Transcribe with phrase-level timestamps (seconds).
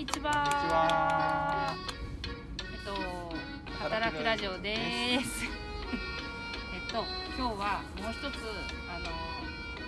[0.00, 1.76] にちこんにちは。
[1.76, 1.76] は。
[1.76, 2.96] えっと
[3.84, 5.44] 働くラジオです。
[5.44, 7.04] えっと
[7.36, 8.40] 今日はもう一つ
[8.88, 9.12] あの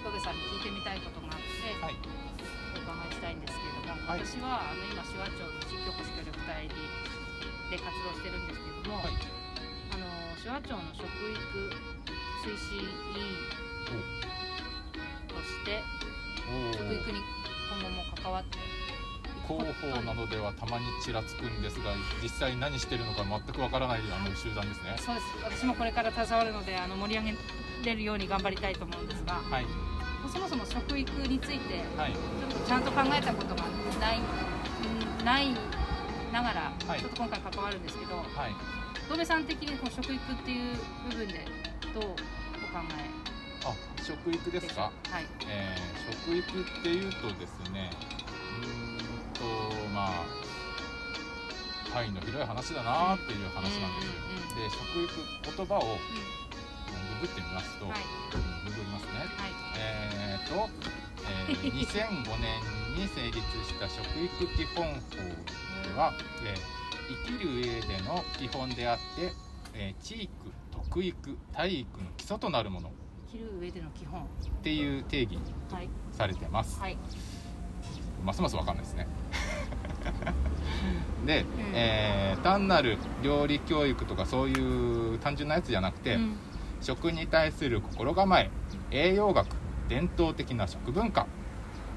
[0.04, 1.96] 小部さんに聞いてみたいことがあって、はい。
[1.96, 6.76] お伺いしたいんですけれども、はい私はあの今手話町の地域おこし協力隊で
[7.81, 9.17] 活動してるんですけども、はい。
[9.17, 10.04] あの
[10.37, 11.72] 手話町の食育
[12.44, 13.33] 推進委員
[15.24, 15.81] として
[16.52, 17.24] お食育に
[17.73, 18.60] 今後も関わって
[19.47, 24.95] 広報などではたまにちらつくんですが、実際何してるのか全くわからないあの集団ですね。
[24.99, 25.27] そうです
[25.62, 27.39] 私もこれから携わるのであの盛り上げ
[27.85, 29.66] れるように頑張りたいと思うんですがはい。
[30.33, 32.13] そもそも食育についてはい。
[32.13, 33.63] ちょっとちゃんと考えたことが
[34.01, 35.49] ないんない
[36.33, 38.27] ながら、はいちょっと今回関わるんですけどはい。
[39.09, 40.77] 戸部さん的にこう食育っていう
[41.11, 41.45] 部分で
[41.93, 42.15] どうお考
[43.65, 44.83] あ、食育えですか？
[44.83, 47.91] はいえー、食育っていうとですね。
[48.61, 48.82] うーん
[49.42, 50.24] と、まあ。
[51.92, 54.12] 範囲の広い話だなっていう話なんですよ。
[54.30, 55.99] うんうんうんで、食育言葉をう
[57.21, 58.01] ググってみますと、んはい。
[58.65, 59.18] ググりますね。
[59.21, 59.29] はい。
[59.76, 60.68] えーと、
[61.29, 62.60] えー 2005年
[62.96, 66.82] に成立した食育基本法では、えー
[67.27, 69.32] 生きる上での基本であって、
[69.74, 70.30] えー地域
[70.70, 72.88] 特育体育の基礎となるもの。
[72.88, 72.92] っ
[73.30, 74.27] 生きる上での基本。
[74.62, 75.36] ていう定義
[75.70, 75.88] はい。
[76.16, 76.80] されてます。
[76.80, 76.96] はい。
[78.24, 79.06] ますますわかんないですね
[81.26, 81.46] で、ん。
[81.74, 86.36] えー単なる料理教育とかそういう単純なやつじゃなくて、うん。
[86.80, 88.50] 食に対する心構え
[88.90, 89.46] 栄養学
[89.88, 91.26] 伝統的な食文化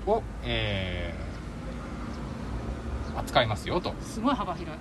[0.05, 1.25] を、えー
[3.17, 3.93] 扱いますよと。
[4.01, 4.79] すごい幅広い。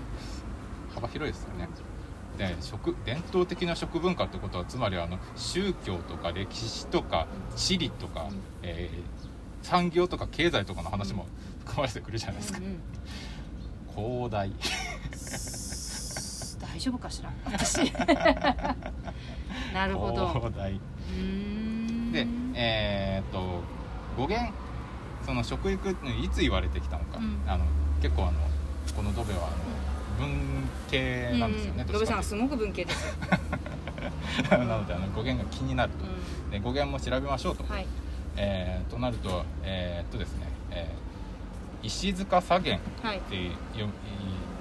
[0.95, 1.69] 幅広いですよね。
[2.37, 8.41] で食伝統的な食文化ってことはつまりあの宗教とか歴史とか地理とか、うん。
[8.63, 9.25] えー
[9.63, 11.25] 産業とか経済とかの話も
[11.61, 12.59] 含まれてくるじゃないですか。
[12.59, 12.81] うんうん
[13.95, 14.51] 広大。
[16.61, 17.31] 大丈夫かしら？
[17.47, 17.93] 私。
[19.73, 20.29] なるほど。
[20.33, 20.73] 広大。
[22.13, 23.63] でえーっと
[24.17, 24.53] 語源
[25.25, 27.41] その食育っていつ言われてきたのか、うん。
[27.47, 27.65] あの
[28.03, 28.33] 結構あの
[28.95, 29.51] このドベはあ
[30.21, 32.07] の文系なんですよね、うん。
[32.07, 33.17] さんはすごく文系です
[34.51, 36.05] なのであの語源が気になると。
[36.05, 36.09] う
[36.51, 37.87] で語源も調べましょうと、ん、はい。
[38.37, 41.04] えーとなるとえーっとですね、えー
[41.85, 43.53] 石塚左源はいっていう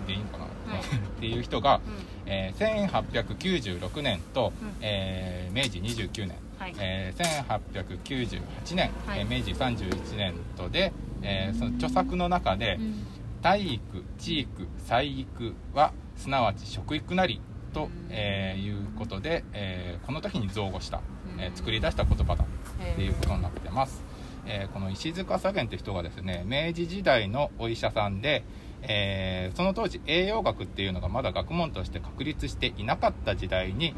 [0.05, 0.81] でいいのかな、はい。
[0.81, 0.83] っ
[1.19, 1.79] ていう人が、う
[2.25, 4.71] えー1896年と、うん。
[4.81, 6.27] えー明治29年。
[6.27, 6.75] んはい。
[6.79, 7.53] えー
[7.83, 9.19] 1898年、はい。
[9.19, 10.91] えー明治31年とで、
[11.21, 13.07] えーその著作の中でうん。
[13.41, 17.39] 体育地育祭育はすなわち食育なり
[17.73, 17.89] と、うん。
[18.09, 21.01] えーいうことで、えーこの時に造語した、
[21.37, 24.01] えーうん作り出した言葉だっていうことになってます、
[24.45, 28.43] えーこの石塚左源って人がですね明治時代のお医者さんで、
[28.81, 33.93] えーその当時栄養学っていうのがまだ学問として確立していなかった時代に、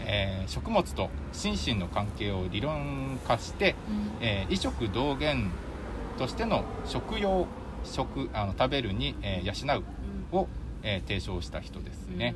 [0.00, 4.24] えー食物と心身の関係を理論化して、うん。
[4.24, 5.50] えー衣食同源
[6.18, 7.46] としての食用
[7.84, 9.82] 食あの食べるに、えー養
[10.32, 10.48] うを、
[10.82, 12.34] えー提唱した人ですね、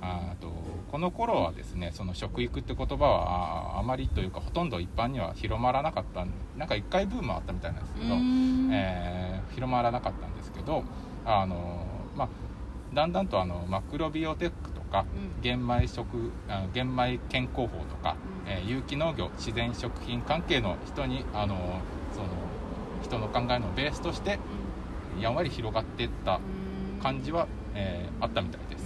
[0.00, 0.48] あと
[0.88, 6.26] この頃はですねその食育って言葉はああまりというかほとんど一般には広まらなかった
[6.56, 8.72] なんか一回ブームあったみたいなんですけど、うん。
[8.72, 10.84] えー広まらなかったんですけど
[11.24, 12.28] あの、まあ、
[12.92, 15.40] だんだんとあのマクロビオテックとかうん。
[15.40, 16.32] 玄米食
[16.72, 18.42] 玄米健康法とか、うん。
[18.46, 21.82] えー有機農業自然食品関係の人にあの
[22.12, 22.50] その
[23.02, 24.40] 人の考えのベースとして
[25.18, 27.00] やんわり広がっていったうん。
[27.02, 28.84] 感じは、えーあったみたいです。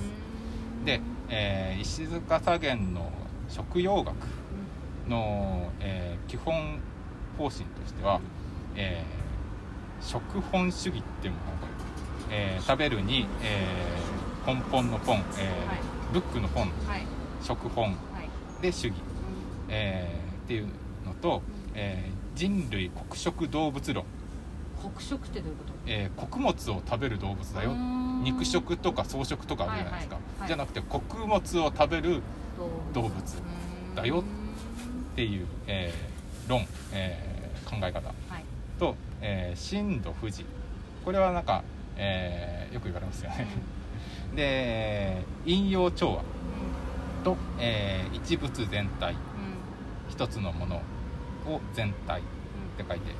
[0.84, 1.00] で、
[1.34, 3.10] えー石塚左源の
[3.48, 4.14] 食用学
[5.08, 6.78] の、えー基本
[7.38, 8.20] 方針としては、
[8.76, 9.22] えー
[10.04, 11.68] 食本主義っていうものが
[12.30, 15.22] えー食べるに、えー根本の本、えー
[15.68, 15.78] はい。
[16.12, 17.02] ブックの本はい。
[17.42, 17.92] 食本はい。
[18.62, 19.00] で主義、う
[19.68, 20.66] えーっていう
[21.06, 21.42] のと、
[21.74, 24.06] えー人類黒色動物論、ん
[24.80, 25.72] 黒色ってどういうこと？
[25.86, 30.40] えー穀物を食べる動物だようん肉食とか草食とかあるじゃないですか、はいはい。
[30.40, 30.48] はい。
[30.48, 32.22] じゃなくて穀物を食べる
[32.94, 38.08] 動物うんだよっていう、えー論、えー考え方。
[38.08, 38.44] はい。
[38.78, 40.44] と、えー、震度富士。
[41.04, 41.62] これはなんか、
[41.96, 43.46] えーよく言われますよね。
[44.34, 46.22] で引用調和。
[47.24, 49.14] と、えー一物全体。
[50.08, 50.76] 一つのもの
[51.46, 52.24] を全体っ
[52.76, 53.12] て書いて。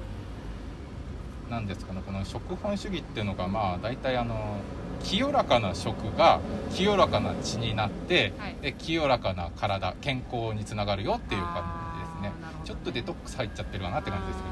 [1.51, 2.03] なんですかね。
[2.05, 4.57] この食本主義っていうのがまあ大体あの
[5.05, 6.41] 清らかな食が
[6.73, 8.57] 清らかな血になって、はい。
[8.63, 12.33] で清らかな体健康につながるよっていう感じですね。
[12.39, 14.49] あーなるほどちょっとデトックス入っちゃってるかなって感じですけ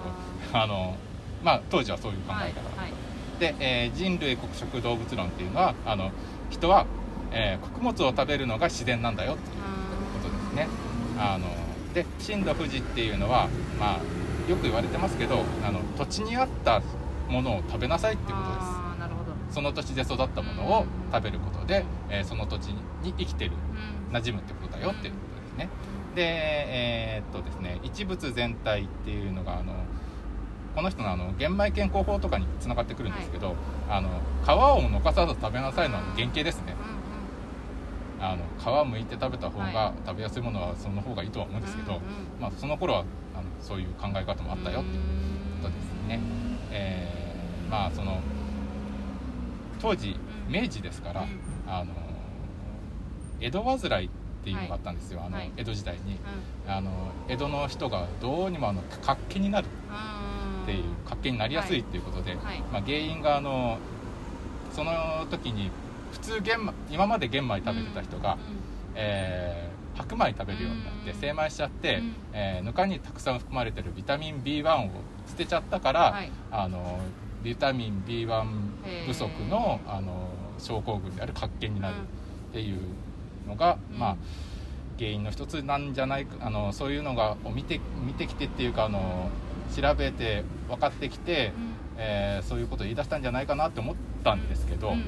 [0.53, 0.59] ど。
[0.63, 0.97] あの
[1.43, 2.53] まあ当時はそういう考え方、はいは
[2.89, 3.41] い。
[3.41, 6.11] で、えー人類黒色動物論っていうのはあの
[6.51, 6.87] 人は、
[7.33, 9.57] えー穀物を食べるのが自然なんだよっていう
[10.23, 10.69] ことですね。
[11.19, 11.47] あの
[11.95, 13.49] で震度富士っていうのは
[13.79, 16.83] まあよく言われてますけどあの土地に合った
[17.29, 18.80] ものを食べなさいっていうことです
[19.51, 22.69] その土地で育ったものを食べることで、えーその土地
[23.03, 23.53] に生きてる
[24.11, 24.17] うん。
[24.17, 25.69] 馴染むってことだよっていうことですね。
[26.15, 29.73] でえーっとですね一物全体っていうのがあの
[30.75, 33.57] この人のあの玄米健康法とかにつながってくるんですけど、
[33.89, 34.09] あの
[34.45, 36.75] 皮を残さず食べなさいのは原型ですね。
[36.95, 37.01] うん
[38.23, 38.45] あの
[38.85, 42.03] 皮むいて食べた方はが食べやすいものはその方がいいとは思うんですけど、うんうん。
[42.39, 43.05] まあ、その頃は
[43.35, 45.03] あのそういう考え方もあったよっていう
[45.63, 46.21] ことですね、
[46.71, 48.21] えーまあその
[49.81, 50.11] 当時
[50.49, 51.29] うん明治ですから、うん。
[51.67, 51.93] あの
[53.41, 54.11] 江戸患いっ
[54.45, 55.51] ていうのがあったんですよ、あのはい。
[55.57, 56.19] 江戸時代に。
[56.67, 56.73] うん。
[56.73, 56.91] あの
[57.29, 62.61] 江戸の人がどうにもあの活気になるうんっていう活気になりやすいっていうことで、はい。
[62.73, 63.79] まあ、原因があの
[64.73, 64.93] その
[65.31, 65.71] 時に
[66.13, 68.37] 普通玄米今まで玄米食べてた人が、
[68.95, 71.21] えー白米食べるようになってうん。
[71.21, 72.15] 精米しちゃって、うん。
[72.33, 74.91] えーぬかにたくさん含まれてるビタミン B1 を
[75.29, 76.31] 捨てちゃったから、はい。
[76.51, 77.01] あの
[77.43, 78.45] ビタミン B1
[79.07, 80.29] 不足のあの
[80.59, 81.95] 症候群である活気になる
[82.51, 82.79] っていう
[83.49, 83.99] のが、うん。
[83.99, 84.17] まあ
[84.99, 89.31] 原因の一つなんじゃないかあのそういうのがを見て見てきてっていうかあの
[89.75, 91.53] 調べて分かってきて、
[91.97, 95.03] えーそういうことを言い出したんじゃないかなって思ったんですけど、うん。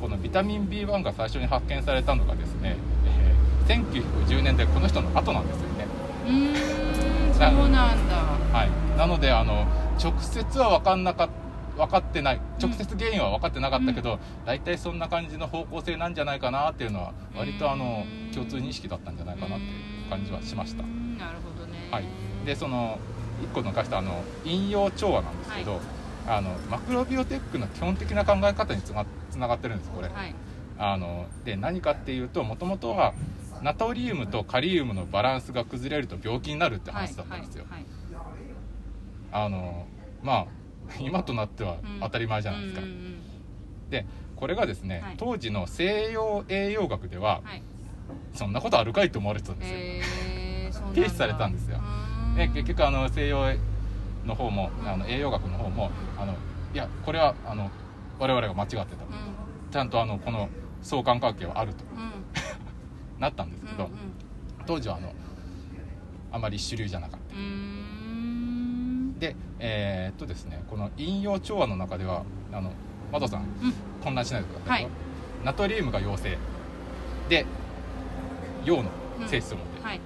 [0.00, 2.76] このビタミン B1 が最初に発見されたのがですね、
[3.06, 5.86] えー1910年でこの人の後なんですよね。
[6.26, 8.16] うーんそうなんだ。
[8.52, 9.66] はい、なのであの
[10.02, 11.28] 直接は分かんなか
[11.76, 12.40] 分かってない。
[12.60, 18.32] 直接原因は分かってなかったけど、大体そんな感じの方向性なんじゃないかなっていうのは割とあのうん。
[18.32, 19.68] 共通認識だったんじゃないかなってい
[20.06, 20.82] う感じはしました。
[20.82, 20.86] う。
[20.86, 21.18] ん。
[21.18, 21.88] なるほどね。
[21.90, 22.04] はい、
[22.44, 22.98] でその
[23.42, 25.80] 1個抜かしたあの引用調和なんですけど、
[26.26, 30.08] あのマクロビオテックの基本的な考え方につがつながってるんですこれ。
[30.08, 30.34] はい。
[30.78, 33.14] あので何かっていうともともとは
[33.62, 37.64] ナトリウムとカリウムのバランスが崩れると病気になるって話だったんですよ。
[37.68, 37.86] はい。
[39.32, 39.86] あの
[40.22, 40.46] まあ
[41.00, 43.90] 今となっては当たり前じゃないですか、うんうんうん。
[43.90, 44.06] で
[44.36, 45.14] これがですね、はい。
[45.16, 47.62] 当時の西洋栄養学でははい。
[48.34, 51.80] そんなことあるかいと思われてたんですよ、えーされたんですよ。
[52.36, 53.54] で結局あの西洋
[54.26, 56.34] の方もあの栄養学の方もあの
[56.74, 57.70] いやこれはあの
[58.18, 58.86] 我々が間違ってたう
[59.70, 60.48] ちゃんとあのこの
[60.82, 61.84] 相関関係はあると。
[61.84, 62.12] んうん。
[63.20, 63.90] なったんですけど、うん
[64.64, 65.12] 当時はあの
[66.30, 67.34] あまり主流じゃなかった
[69.22, 72.72] でえーっとですねこの引用調和の中ではあの
[73.12, 73.48] マドさんうん。
[74.02, 74.96] 混乱しないでくださいよ、はい。
[75.44, 76.36] ナトリウムが陽性。
[77.28, 77.46] で
[78.64, 78.90] 陽の
[79.28, 80.00] 性質を持ってる、はい。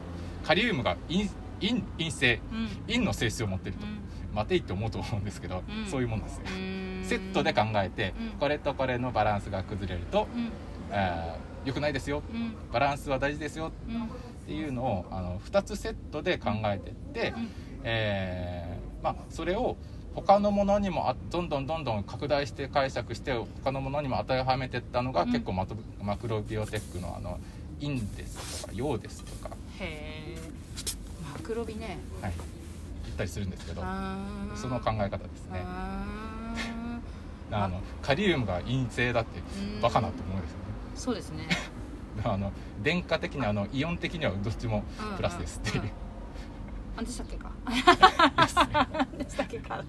[0.44, 1.30] カリウムが陰
[1.60, 2.40] 陰陰性。
[2.52, 2.68] うん。
[2.86, 4.00] 陰の性質を持ってると、うん。
[4.34, 5.90] 待ていって思うと思うんですけど、うん。
[5.90, 7.04] そういうもんですよ、うーん。
[7.04, 8.38] セットで考えて、うん。
[8.38, 10.50] これとこれのバランスが崩れると、うん。
[10.92, 12.22] えー良くないですよ。
[12.32, 12.54] うん。
[12.70, 13.72] バランスは大事ですよ。
[13.88, 14.04] うん。
[14.04, 14.06] っ
[14.46, 17.48] ていうのをあの2つセットで考えてって、うん。
[17.84, 19.76] えーまあ、それを
[20.16, 25.32] 他のものにもあどんどんどんどん拡大して解釈して他のものにも当てはめていったのが、うん。
[25.32, 27.38] 結構マトマクロビオテックのあの
[27.80, 30.38] 陰ですとか陽ですとか、へえ
[31.34, 31.98] マクロビね。
[32.22, 32.32] はい、
[33.04, 33.82] 言ったりするんですけど
[34.54, 35.60] その考え方ですね。
[37.50, 39.80] あのカリウムが陰性だってうん。
[39.82, 40.64] バカなと思うんですよね。
[40.94, 41.46] そうですね。
[42.24, 42.50] あの
[42.82, 44.82] 電化的にあのイオン的にはどっちも
[45.18, 46.05] プラスですっていう、うんうん
[46.96, 47.50] あでしたっけか。
[49.18, 49.84] でしたっけか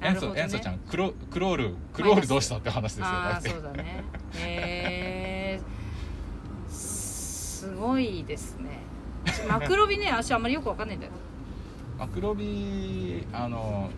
[0.00, 3.00] 塩素塩素ちゃんクロクロールクロールどうしたって話です。
[3.00, 4.04] よああそうだね
[4.36, 7.74] へえす。
[7.74, 8.56] ごいです。
[8.58, 8.82] ね
[9.48, 11.12] マクロビね私あんまりよくわかんないんだよ
[11.98, 13.88] マクロビあの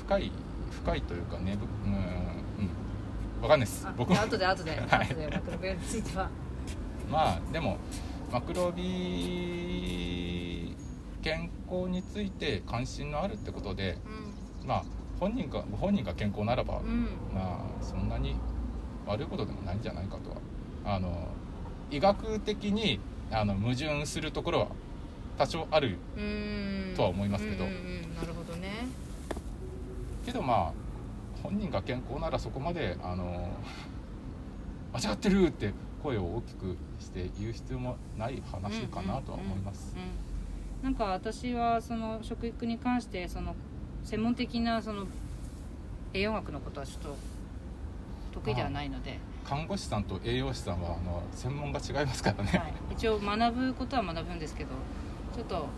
[0.00, 0.32] 深い
[0.82, 1.56] 深いというかね
[1.86, 3.86] うん、うん、わかんないです。
[3.96, 6.28] 僕も後で後ではい後でマクロビについては
[7.10, 7.78] まあでも
[8.32, 8.82] マクロビ
[11.24, 13.96] 健康について関心のあるってことで
[14.66, 14.84] まあ
[15.18, 16.86] 本人がご本人が健康ならば、うん。
[16.86, 18.36] うんまあそんなに
[19.06, 20.36] 悪いことでもないんじゃないかとは。
[20.84, 21.28] あの
[21.90, 23.00] 医学的に
[23.30, 24.66] あの矛盾するところは
[25.38, 25.96] 多少ある
[26.94, 27.64] とは思いますけど。
[27.64, 28.14] うんうんうん。
[28.16, 28.86] なるほどね。
[30.26, 30.72] けどまあ
[31.42, 33.48] 本人が健康ならそこまであの
[34.92, 39.94] 間違ってるって声を大きくして言う必要もない話かなとは思います。
[39.96, 40.02] うん。
[40.02, 40.33] うんうん
[40.84, 43.56] なんか私はその食育に関してその
[44.04, 45.06] 専門的なその
[46.12, 47.16] 栄養学のことはちょっと
[48.34, 54.70] 得意ではないので、看護師さんと栄養士さんはあの専門が違いますからね、はい、一応学ぶことは学ぶんですけど
[55.34, 55.68] ちょっと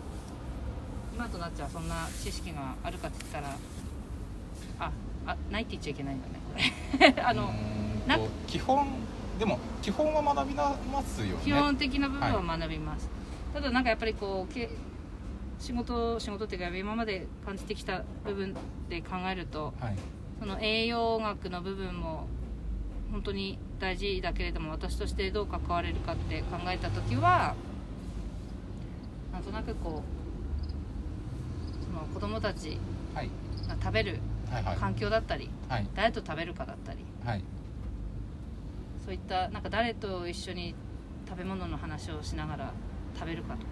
[1.15, 3.55] 今となっちゃそんな知識があるかって言ったら
[4.79, 4.91] あ
[5.25, 6.33] あないって言っちゃいけないんだね
[6.91, 7.15] これ。
[7.23, 7.53] あの
[8.45, 8.85] 基本
[9.39, 11.43] でも基本は学びなますよね。
[11.45, 13.09] 基本的な部分は学びます、
[13.53, 14.69] ただなんかやっぱりこうけ
[15.59, 18.55] 仕事仕事っていうか今まで感じてきた部分
[18.89, 19.95] で考えるとはい。
[20.39, 22.27] その栄養学の部分も
[23.11, 27.55] 本当に大事だけれども私としてどう関われるかって考えた時は
[29.33, 30.03] なんとなくこ
[31.81, 32.77] うその子供たち
[33.15, 33.29] はい。
[33.67, 34.19] が食べる
[34.51, 34.77] はいはい。
[34.77, 35.87] 環境だったり、はい。
[35.95, 37.43] 誰と食べるかだったりはい。
[39.03, 40.75] そういったなんか誰と一緒に
[41.27, 42.73] 食べ物の話をしながら
[43.15, 43.65] 食べるかとか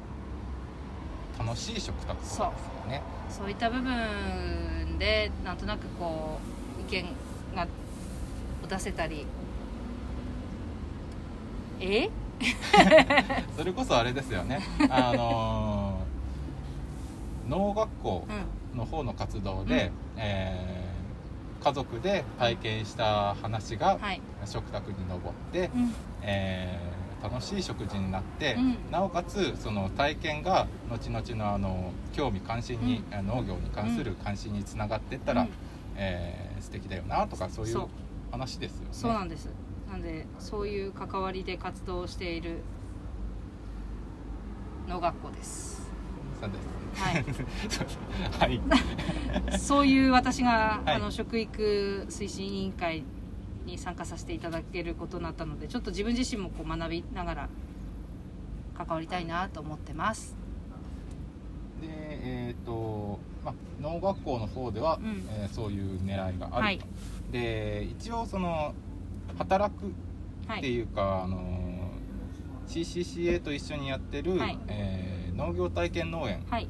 [1.38, 2.54] 楽しい食卓ですよ
[2.88, 3.02] ね。
[3.30, 3.50] そう。
[3.50, 6.40] いった部分でなんとなくこ
[6.80, 7.06] う意見
[7.56, 7.68] が
[8.64, 9.26] を出せたり。
[11.80, 12.10] え？
[13.58, 14.60] それこそあれですよね。
[14.90, 16.06] あのー
[17.50, 18.28] 農学校
[18.74, 18.78] うん。
[18.78, 20.86] の方の活動で、えー
[21.64, 24.22] 家族で体験した話がはい。
[24.46, 25.96] 食卓に上って、うん。
[26.22, 26.95] えー
[27.30, 28.78] 楽しい食事になって、うん。
[28.92, 35.50] なおかつその体験が後々のあの興味関心に、う農業に関する関心につながっていったら、うん。
[35.98, 37.86] えー素敵だよなとかそういう
[38.32, 38.88] 話ですよね。
[38.92, 39.50] そうなんです。
[39.88, 42.62] なんでそういう関わりで活動をしている
[44.88, 45.90] 農学校です。
[46.42, 46.76] そうです。
[48.40, 48.58] はい。
[49.52, 49.58] はい。
[49.60, 50.96] そういう私が、はい。
[50.96, 53.04] あの食育推進委員会
[53.66, 57.50] に参加させていただけることになったのでちょっと自分自身もこう学びながら
[58.78, 60.36] 関わりたいなと思ってます。
[61.82, 65.26] でえっ、と、まあ、農学校の方では、うん。
[65.30, 66.82] えーそういう狙いがあると、はい。
[67.32, 68.74] で一応その
[69.38, 69.94] 働く
[70.48, 70.60] はい。
[70.60, 71.92] っていうか、あの
[72.68, 74.60] CCCA と一緒にやってる、はい。
[74.68, 76.70] えー農業体験農園はい、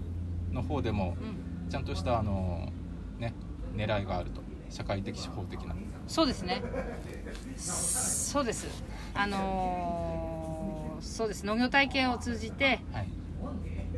[0.52, 1.16] の方でも
[1.64, 2.72] うん、ちゃんとしたあの
[3.20, 3.36] ね
[3.76, 4.42] 狙いがあると。
[4.70, 5.76] 社会的手法的な
[6.08, 6.64] そうですね。
[7.58, 8.68] そうです。
[9.14, 11.46] あのーそうです。
[11.46, 13.08] 農業体験を通じて、はい。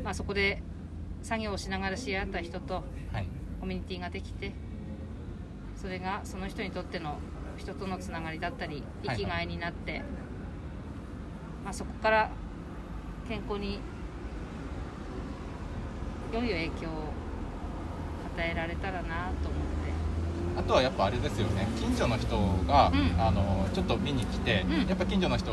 [0.04, 0.62] まあ、そこで
[1.22, 2.84] 作業をしながら知り合った人と
[3.14, 3.28] はい。
[3.60, 4.54] コミュニティができて
[5.76, 7.18] それがその人にとっての
[7.58, 10.02] 人とのつながりだったり生きがいになって、
[11.64, 12.30] まあ、そこから
[13.28, 13.80] 健康に
[16.34, 17.14] 良い影響を
[18.36, 19.97] 与えられたらなと思って
[20.58, 21.68] あとはやっぱあれですよね。
[21.80, 22.38] 近所の人
[22.68, 23.22] が、うん。
[23.22, 24.88] あのちょっと見に来て、うん。
[24.88, 25.52] やっぱ近所の人、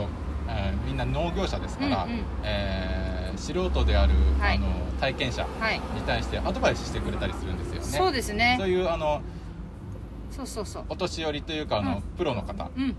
[0.48, 2.20] えーみんな農業者ですから、うんうん。
[2.44, 4.56] えー素人である、はい。
[4.56, 4.66] あの
[5.00, 5.76] 体験者はい。
[5.78, 7.82] に対してアドバイスしてくれたりするんですよね。
[7.82, 8.56] そうですね。
[8.58, 9.20] そういうあの
[10.30, 10.84] そうそうそう。
[10.88, 12.02] お年寄りというかあの、うん。
[12.16, 12.94] プロの方うん。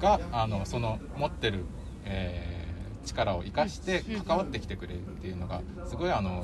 [0.00, 1.64] があのその持ってる、
[2.04, 2.54] えー
[3.06, 4.20] 力を生かしてうん。
[4.22, 6.42] 関わってきてくれるっていうのがすごいあの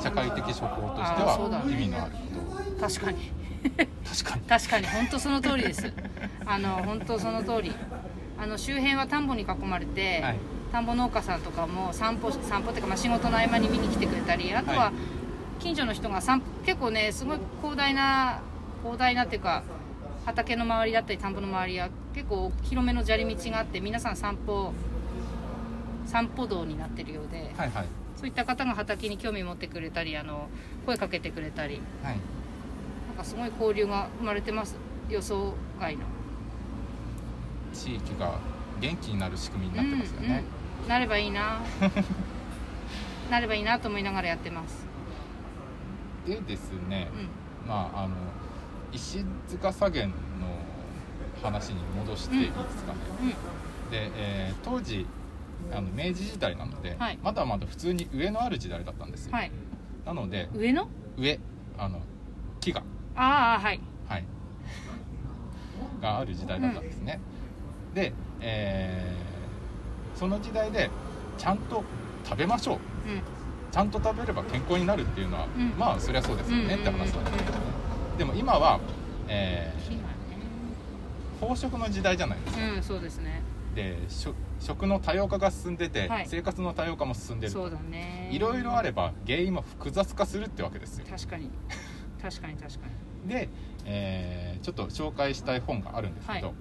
[0.00, 2.88] 社会的処方としては意味のあること。
[2.88, 4.42] 確かに確かに。
[4.42, 5.92] 確かに本当その通りです。
[6.46, 7.72] あの本当その通り。
[8.38, 10.38] あの周辺は田んぼに囲まれて、はい。
[10.72, 14.92] 田んぼ農家さんとかも散歩散歩っていうか、まあ、仕事の合間に見に来てくれたりあとはは
[15.58, 18.40] 近所の人が散結構ねすごい広大な
[18.82, 19.64] 広大なっていうか
[20.24, 24.72] 畑の周りだったり田んぼの周りは結構広めの砂利道があって皆さん散歩
[26.06, 27.86] 散歩道になってるようではいはい。
[28.16, 30.48] そういった方が畑に興味持ってくれたりあの
[30.84, 31.80] 声かけてくれたり。
[32.02, 32.16] はい
[33.20, 34.76] かすごい交流が生まれてます
[35.08, 36.04] 予想外の。
[37.72, 38.38] 地域が
[38.80, 40.44] 元気になる仕組みになってますよね、
[40.78, 40.88] うんうん。
[40.88, 41.60] なればいいな。
[43.30, 44.86] なればいいなと思いながらやってます。
[46.26, 47.08] でですね、
[47.64, 48.14] うまああの
[48.92, 50.46] 石塚左源の
[51.42, 53.30] 話に戻していいですかね、んうん。
[53.90, 55.06] で、えー当時
[55.72, 57.18] あの明治時代なので、はい。
[57.22, 59.52] まだまだ普通に上のある時代だったんですよ、はい。
[60.04, 60.88] なので上の？
[61.16, 61.38] 上
[61.78, 62.00] あの
[62.60, 62.82] 木が
[63.16, 63.80] ああはい。
[64.08, 64.24] はい。
[66.00, 67.20] がある時代だったんですね、
[67.94, 70.90] で、えーその時代で
[71.38, 71.82] ちゃんと
[72.24, 72.76] 食べましょう。
[72.76, 72.80] うん。
[73.72, 75.72] ちゃんと食べれば健康になるっていうのは、うん。
[75.78, 77.64] まあそりゃそうですよねって話なんですけどね。
[78.18, 78.80] でも今は、
[79.28, 79.80] えー
[81.40, 82.60] 飽食の時代じゃないですか。
[82.60, 83.42] ねうんそうですね。
[83.74, 86.26] で食食の多様化が進んでて、はい。
[86.28, 88.28] 生活の多様化も進んでるそうだね。
[88.30, 91.06] いろいろあれば原因も複雑化するってわけですよ。
[91.08, 91.50] 確かに
[92.22, 92.86] 確かに確か
[93.24, 93.28] に。
[93.28, 93.48] で、
[93.86, 96.56] えーちょっと紹介したい本があるんですけど、はい。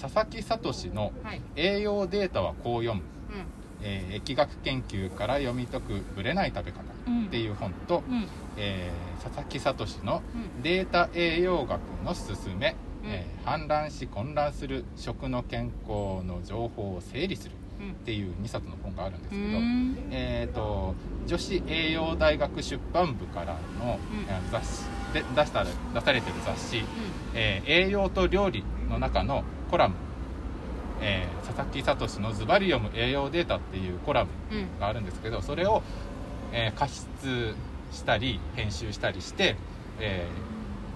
[0.00, 3.44] 佐々木聡のはい「栄養データはこう読む」う
[3.82, 8.26] えー疫学研究から読み解くぶれない食べ方」んっていう本と、うん。
[8.56, 10.22] えー佐々木聡の
[10.56, 10.62] うん。
[10.62, 13.10] データ栄養学のすすめ、うん。
[13.10, 17.56] えー氾濫し混乱する食の健康の情報を整理する。
[17.56, 19.96] うんっていう2冊の本があるんですうけど、ん。
[20.10, 20.94] えー、と
[21.26, 23.98] 女子栄養大学出版部からの、
[24.50, 26.82] 雑誌で出した出されてる雑誌う
[27.34, 29.94] 「えー栄養と料理」の中のコラム、
[31.00, 34.78] えー佐々木聡の「ズバリ読む栄養データ」っていうコラムんうん。
[34.80, 35.82] があるんですけどそれを、
[36.52, 37.54] えー加筆
[37.92, 39.56] したり編集したりして、
[40.00, 40.26] え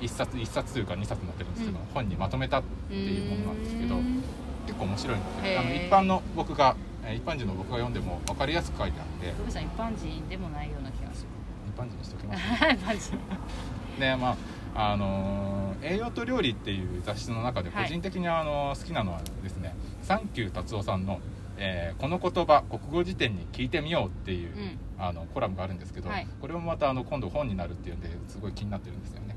[0.01, 1.85] 1冊1冊というか2冊になってるんですけど、うん。
[1.95, 4.23] 本にまとめたっていうものなんですけどうん
[4.67, 9.29] 結構面白いんであの一般の僕がえー一般人の僕が読んでも分かりやすく書いてあって。
[9.49, 11.29] 一般人でもないような気がする。
[11.69, 13.19] 一般人にしておきます一般人。
[14.01, 14.37] でま
[14.75, 17.89] ああのー栄養と料理」っていう雑誌の中で個はい。
[17.89, 21.21] 人的にあの好きなのはですねサンキュー達夫さんの、
[21.59, 24.79] えーこの言葉国語辞典に聞いてみよう」っていう、うん。
[24.99, 26.27] あのコラムがあるんですけど、はい。
[26.41, 29.37] これもまたあの今度本になるっていうんですごい気になってるんですよね。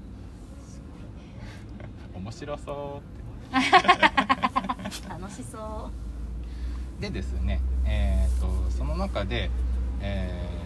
[2.16, 3.02] 面白そ
[3.54, 3.70] うって
[7.00, 9.50] でですね、えー、とその中で、
[10.02, 10.60] えー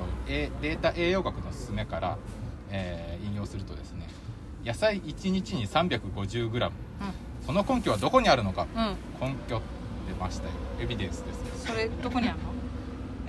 [0.00, 2.18] とえデータ栄養学の勧めから、
[2.70, 4.06] えー引用するとですね
[4.64, 6.72] 野菜1日に 350g う
[7.46, 8.66] その根拠はどこにあるのか。
[8.74, 8.82] うん。
[8.82, 9.60] うん根拠
[10.08, 10.52] 出ましたよ。
[10.80, 11.72] エビデンスですよ。
[11.72, 12.44] それどこにあるの？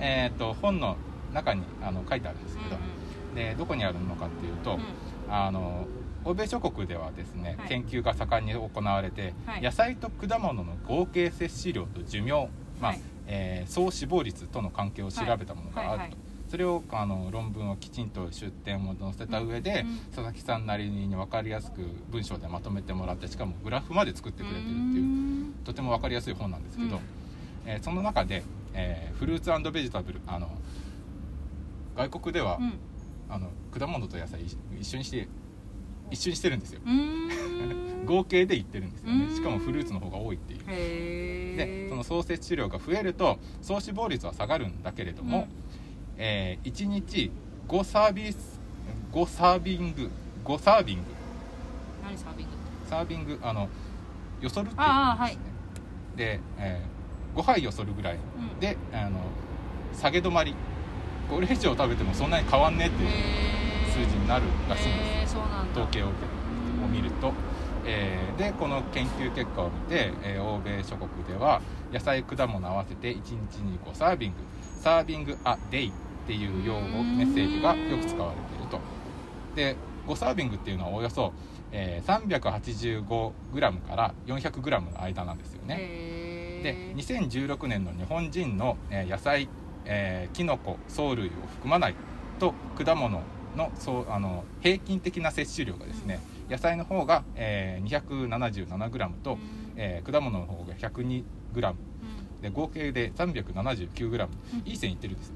[0.00, 0.96] えー、と本の
[1.32, 4.82] 中にあの書いてあるんですけど、うでどこにあるのかっていうと、んうん。
[5.30, 5.86] あの
[6.24, 7.68] 欧米諸国ではですね、はい。
[7.68, 9.62] 研究が盛んに行われて、はい。
[9.62, 12.48] 野菜と果物の合計摂取量と寿命、
[12.80, 13.00] まあはい。
[13.26, 16.16] えー総死亡率との関係を調べたものがあると、はい
[16.52, 25.54] それをあの論文をきちんと出典を載せた上で、うん佐々木さんなりに分かりやすく文章でまとめてもらってしかもグラフまで作ってくれてるっていううん。
[25.64, 27.02] とても分かりやすい本なんですけど、うん。
[27.64, 28.42] えーその中で、
[28.74, 30.50] えーフルーツベジタブルあの
[31.96, 32.74] 外国では、うん。
[33.30, 35.26] あの果物と野菜一一緒にして
[36.12, 36.80] 一緒にしてるんですよ。
[38.04, 39.26] 合計で言ってるんですよね。
[39.30, 39.34] うん。
[39.34, 41.56] しかもフルーツの方が多いっていう。
[41.56, 45.46] でその総摂取量が増えると総死亡率は下がるんだけれども、うん。
[46.18, 47.30] え1日
[47.68, 48.60] 5サービス
[49.12, 50.10] 5サービング
[50.44, 51.02] 5サービング。
[52.04, 52.52] 何サービング？
[52.88, 53.68] サービングあの
[54.40, 54.84] よそるっていうこ
[55.18, 55.42] とですね。
[56.16, 56.82] で、え
[57.34, 58.16] 5杯よそるぐらい。
[58.16, 58.60] うん。
[58.60, 59.20] であの
[59.94, 60.54] 下げ止まり。
[61.30, 63.10] これ以上食べてもそんなに変わんねえっていう
[63.92, 65.10] 数字になるらしいんです。
[65.22, 65.80] えそうなんだ。
[65.82, 66.06] 統計を
[66.90, 67.32] 見ると、
[67.84, 71.60] えーでこの研究結果を見て、えー欧米諸国では
[71.92, 74.36] 野菜果物合わせて1日に5サービング。
[74.80, 75.92] サービングアデイっ
[76.26, 78.80] ていう用語メッセージがよく使われていると。
[79.54, 79.76] で
[80.08, 81.32] 5サービングっていうのはおよそ、
[81.70, 85.76] えー 385g から 400g の間なんですよね。
[85.76, 89.48] でへえ2016年の日本人の、えー野菜、
[89.84, 91.94] えー、キノコ藻類を含まない
[92.38, 93.20] と果物
[93.56, 99.38] のそうあの平均的な摂取量がですね、野菜の方が、えー 277g と、
[99.76, 101.24] えー果物の方が 102g
[102.42, 104.28] で合計で 379g
[104.66, 105.34] いい線いってるんですよ。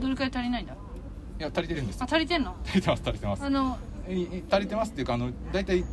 [0.00, 0.74] どれくらい足りないんだ？
[0.74, 0.76] い
[1.42, 2.02] や足りてるんです。
[2.02, 2.54] あ足りてんの？
[2.64, 3.44] 足りてます足りてます。
[3.44, 3.78] あの
[4.50, 5.84] 足りてますっていうかあの大体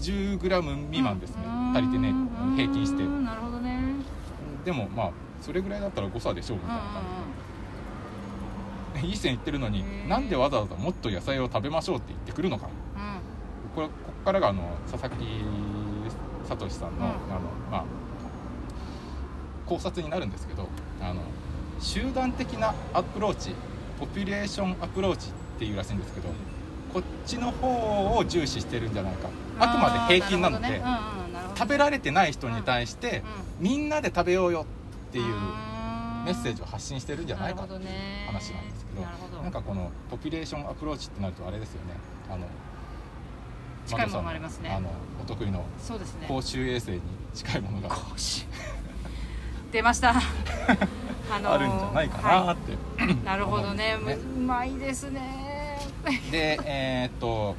[0.00, 1.76] 10g 未満ですね、うん。
[1.76, 2.12] 足りてねう
[2.52, 2.56] ん。
[2.56, 3.02] 平均して。
[3.04, 3.78] なるほどね。
[3.80, 6.98] うんでもまあそれぐらいだったら誤差でしょうみたいな感じ。
[6.98, 7.47] で
[9.02, 13.18] いい線いってるのになんでわざわざもっと野菜を食べましょうって言ってくるのかうんうん。
[13.74, 15.24] これここからがあの佐々木
[16.48, 17.02] 聡さんの,、うん。
[17.02, 17.84] あのまあ、
[19.66, 20.68] 考察になるんですけど
[21.00, 21.20] あの
[21.80, 23.54] 集団的なアプローチ
[24.00, 26.28] ポピュレーションアプローチっていうらしいんですけど
[26.92, 29.28] こっちの方を重視してるんじゃないか。
[29.60, 30.80] あくまで平均なので
[31.56, 33.24] 食べられてない人に対して
[33.60, 34.66] うみんなで食べようよ
[35.08, 35.34] っていう
[36.24, 38.24] メッセージを発信してるんじゃないかなるほどね。
[38.26, 39.42] 話なんですけどど。
[39.42, 41.94] なんかこのポピュレーションアプローチってなるとあれですよね。
[42.30, 42.46] あの
[43.86, 44.70] 近いものがありますね。
[44.70, 44.90] あの
[45.22, 45.64] お得意の
[46.26, 47.00] 公衆衛生に
[47.34, 48.44] 近いものが公衆。
[49.72, 50.14] 出ました。
[51.30, 53.24] あのーあるんじゃないかなはって、い。
[53.24, 53.94] なるほどね。
[53.96, 55.78] 思うんですううまいですね。
[56.30, 57.54] でえーっと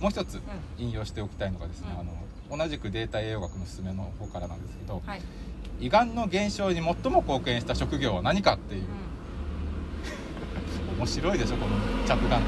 [0.00, 0.40] もう一つ
[0.78, 2.00] 引用しておきたいのがですね、うん。
[2.00, 2.12] あの
[2.58, 5.20] 同じくデータ栄養学の勧めの方からなんですけど、はい、
[5.80, 8.82] 胃がんの減少に最も貢献した職業は何かっていう。
[8.82, 8.86] う
[10.98, 12.38] 面白いでしょこの着眼点。
[12.38, 12.40] ん、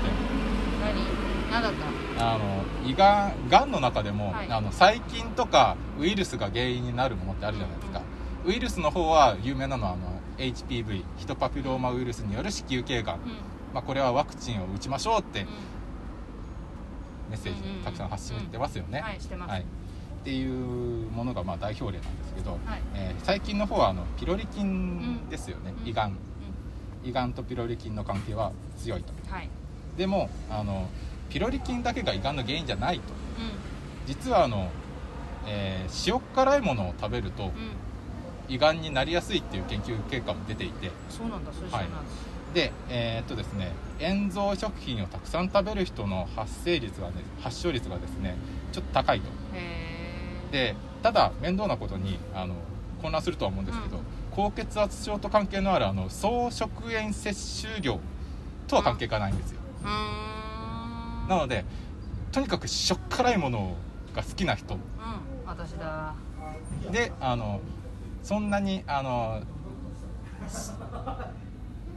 [0.80, 1.50] 何？
[1.50, 1.72] 何だっ
[2.16, 2.34] た？
[2.34, 4.50] あの胃がんがんの中でも、はい。
[4.50, 8.02] あの細菌とかウイルスが原因になるものってあるじゃないですか、
[8.46, 13.22] ウイルスの方は有名なのはあの HPV ヒトパピローマウイルスによる子宮頸がん、うん。
[13.74, 15.46] まあ、これはワクチンを打ちましょうってうん。
[17.30, 17.84] メッセージうんうんうん。
[17.84, 19.64] たくさん発信してますよね、はいしてます、はい
[20.26, 22.80] っていうものがまあ代表例なんですけど、はい。
[22.96, 26.16] えー最近の方はあのピロリ菌ですよね、うん胃がん。
[27.04, 29.12] 胃がんとピロリ菌の関係は強いと。
[29.24, 29.48] うんはい。
[29.96, 30.88] でもあの
[31.30, 33.02] ピロリ菌だけが胃がんの原因じゃないと。
[33.02, 33.06] う
[34.08, 34.68] 実はあの、
[35.46, 37.52] えー塩辛いものを食べるとんうん。
[38.48, 40.90] 胃がんになりやすいっていう研究結果も出ていて。
[41.08, 48.36] そうなんだそれ知らないです、でえーっとですね塩蔵食品をたくさん食べる人の発生率がね発症率がですね
[48.72, 49.28] ちょっと高いと
[50.50, 52.54] でただ面倒なことにあの
[53.02, 54.02] 混乱するとは思うんですけど、うん。
[54.30, 57.98] 高血圧症と関係のあるあの総食塩摂取量
[58.68, 61.28] とは関係がないんですよ、うーん。
[61.28, 61.64] なので
[62.32, 63.76] とにかくしょっ辛いもの
[64.14, 64.74] が好きな人。
[64.74, 64.80] うん
[65.46, 66.14] 私だ。
[66.90, 67.60] であの
[68.22, 69.42] そんなにあの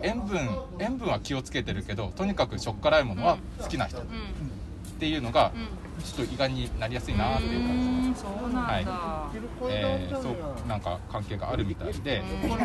[0.01, 0.39] 塩分
[0.79, 3.97] 塩分は気をつけてるけどとにかくしょっ辛いものは好きな人。
[3.99, 4.99] っうん。
[4.99, 6.03] ていうのがうん。
[6.03, 9.29] ちょっと意外になりやすいなっていう感じそうなんだ、
[9.69, 12.21] えーそうなんか関係があるみたいで。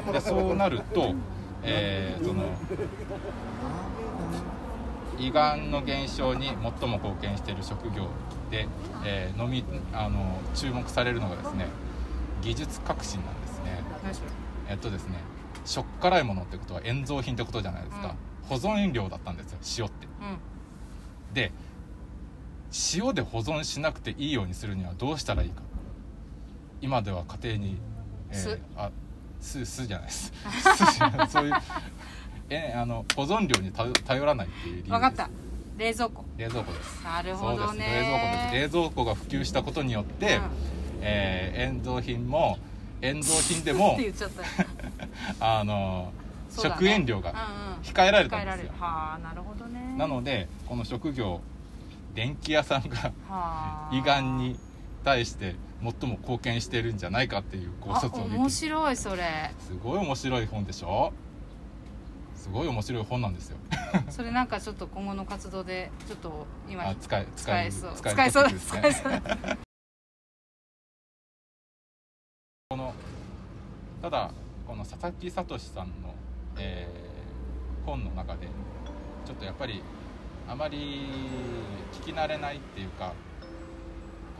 [0.06, 1.14] うんでそうなると、
[1.62, 2.42] えーその
[5.16, 8.08] 胃がんの減少に最も貢献している職業
[8.50, 8.66] で、
[9.04, 11.66] えー飲みあの注目されるのがですね
[12.42, 13.82] 技術革新なんですね。
[14.68, 15.18] えっとですね
[15.64, 18.14] しょっ辛いものってことは塩蔵品ってことじゃないですか、
[18.48, 20.06] 保存料だったんですよ塩って。
[20.06, 20.10] う
[21.30, 21.34] ん。
[21.34, 21.52] で
[22.96, 25.62] 塩で保存しなくていいようにするにはどうしたらいいか。
[26.80, 27.76] 今では家庭に、
[28.30, 28.90] えー酢あ
[29.40, 30.32] 酢酢じゃないです。
[31.28, 31.54] そういう
[32.48, 35.30] えあの保存料に頼頼らないっていう理由分かった。
[35.76, 36.24] 冷蔵庫。
[36.36, 37.04] 冷蔵庫です。
[37.04, 37.62] なるそうです。
[37.62, 38.54] ほどね冷蔵庫です。
[38.54, 40.40] 冷蔵庫が普及したことによって、
[41.00, 42.58] えー塩蔵品も
[43.02, 43.98] 塩蔵品でうん、 も
[45.40, 46.24] あのね。
[46.62, 47.36] 食塩量がうん
[47.76, 47.82] うん。
[47.82, 48.72] 控えられたんですよ。
[48.72, 48.80] る。
[48.80, 49.94] はあなるほどね。
[49.98, 51.40] なのでこの職業
[52.14, 53.90] 電気屋さんがはあ。
[53.92, 54.56] 胃がんに
[55.04, 59.50] 対して最も貢献してるんじゃないかっていう考あ察を面白いそれ。
[59.60, 61.12] すごい面白い本でしょ？
[62.36, 63.56] すごい面白い本なんですよ。
[64.10, 67.92] それなんかちょっと今後の活動でちょっと今あ使え使えそう。
[67.96, 68.82] 使使えそう使ですね。
[68.84, 69.58] えそう
[72.70, 72.94] この
[74.02, 74.30] ただ
[74.66, 76.14] この佐々木聡さんの、
[76.58, 77.04] えー
[77.86, 78.46] 本の中で
[79.26, 79.82] ちょっとやっぱり
[80.48, 81.06] あまり
[81.92, 83.12] 聞き慣れないっていうか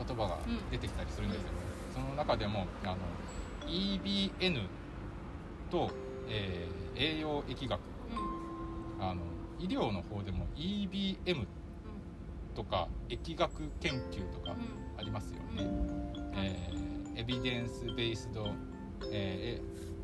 [0.05, 0.37] 言葉が
[0.71, 1.47] 出てきたりするんですよ、
[1.93, 2.97] その中でもあの
[3.67, 4.67] EBN
[5.71, 5.89] と、
[6.27, 7.77] えー栄養疫学。
[8.99, 9.03] うん。
[9.03, 9.21] あの
[9.59, 11.45] 医療の方でも EBM
[12.55, 14.55] とか疫学研究とか
[14.97, 15.67] ありますよね、
[16.35, 16.85] えー
[17.17, 18.53] エビデンス・ベースド、
[19.11, 19.94] えー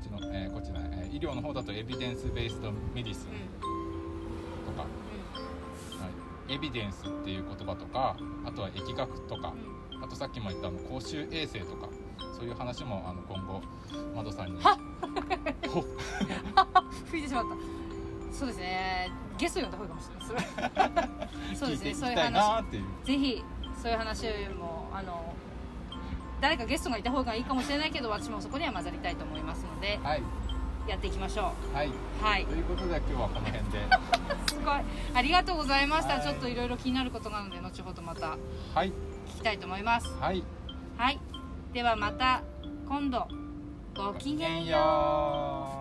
[0.00, 3.28] っちの、えーこっちの、えー医療の方だとエビデンス・ベースド・メディスン
[4.64, 4.86] とか、は
[6.48, 6.54] い。
[6.54, 9.54] エビデンスっていう言葉とかあとは疫学とか。
[10.02, 11.88] あとさっきも言ったあの公衆衛生とか。
[12.34, 13.60] そういう話もあの今後
[14.16, 14.62] マドさんに。
[17.10, 18.34] 吹いてしまった。
[18.34, 19.10] そうですね。
[19.36, 19.90] ゲスト呼んだ方がい。
[19.90, 21.02] いかもしれな
[21.52, 22.64] いそうですねそういう話。
[23.04, 23.44] ぜひ
[23.82, 24.26] そういう話
[24.58, 25.34] もあの
[26.40, 30.22] 誰かゲストがいた方がいいかもしれないけど私もそこには混ざりたいと思いますのではい。
[30.88, 32.46] やっていきましょはい、うはい。
[32.46, 33.80] ということで今日はこの辺で。
[34.48, 34.80] すごい。
[35.14, 36.22] ありがとうございました、はい。
[36.22, 38.36] ちょっといろいろ気になることがあるので後ほどまた
[38.74, 38.88] はい。
[38.88, 38.92] 聞
[39.38, 40.08] きたいと思います。
[40.18, 40.42] はい。
[40.96, 41.20] はい。
[41.72, 42.42] ではまた
[42.88, 43.28] 今度。
[43.94, 45.79] ごきげんよう